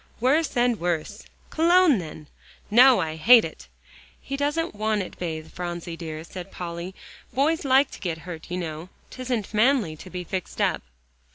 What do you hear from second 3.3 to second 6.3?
it." "He doesn't want it bathed, Phronsie dear,"